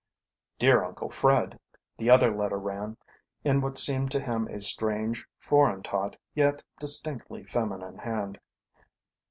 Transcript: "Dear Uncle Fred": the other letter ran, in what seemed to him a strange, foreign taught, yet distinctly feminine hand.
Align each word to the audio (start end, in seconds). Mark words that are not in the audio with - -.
"Dear 0.57 0.83
Uncle 0.83 1.11
Fred": 1.11 1.59
the 1.95 2.09
other 2.09 2.35
letter 2.35 2.57
ran, 2.57 2.97
in 3.43 3.61
what 3.61 3.77
seemed 3.77 4.09
to 4.13 4.19
him 4.19 4.47
a 4.47 4.59
strange, 4.59 5.27
foreign 5.37 5.83
taught, 5.83 6.17
yet 6.33 6.63
distinctly 6.79 7.43
feminine 7.43 7.99
hand. 7.99 8.39